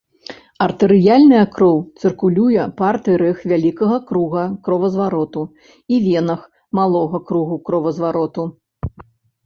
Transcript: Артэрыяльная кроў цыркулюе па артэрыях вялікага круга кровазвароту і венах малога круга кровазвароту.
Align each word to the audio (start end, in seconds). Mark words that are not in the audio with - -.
Артэрыяльная 0.65 1.41
кроў 1.57 1.77
цыркулюе 2.03 2.63
па 2.79 2.89
артэрыях 2.93 3.45
вялікага 3.53 4.01
круга 4.09 4.43
кровазвароту 4.67 5.43
і 5.63 5.95
венах 6.11 6.41
малога 6.83 7.25
круга 7.33 7.55
кровазвароту. 7.69 8.43